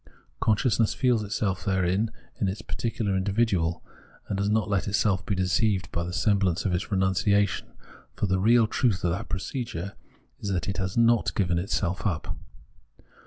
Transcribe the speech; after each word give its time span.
Consciousness 0.39 0.95
feels 0.95 1.21
itself 1.23 1.63
therein 1.63 2.09
as 2.39 2.47
this 2.47 2.57
The 2.57 2.63
Unhappy 2.63 2.89
Consciousness 2.89 2.97
213 2.97 3.11
particular 3.15 3.17
individual, 3.17 3.85
and 4.27 4.35
does 4.39 4.49
not 4.49 4.67
let 4.67 4.87
itself 4.87 5.23
be 5.27 5.35
deceived 5.35 5.91
by 5.91 6.03
the 6.03 6.11
semblance 6.11 6.65
of 6.65 6.73
its 6.73 6.91
renunciation; 6.91 7.67
for 8.15 8.25
the 8.25 8.39
real 8.39 8.65
truth 8.65 9.03
of 9.03 9.11
that 9.11 9.29
procedure 9.29 9.93
is 10.39 10.49
that 10.49 10.67
it 10.67 10.77
has 10.77 10.97
not 10.97 11.35
given 11.35 11.59
itself 11.59 12.07
up. 12.07 12.35